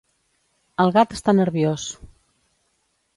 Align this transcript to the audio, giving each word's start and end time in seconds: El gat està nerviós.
El 0.83 0.93
gat 0.95 1.13
està 1.17 1.35
nerviós. 1.39 1.85